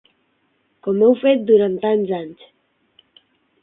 Com 0.87 1.03
heu 1.05 1.13
fet 1.25 1.45
durant 1.53 1.79
tants 1.87 2.17
anys. 2.25 2.51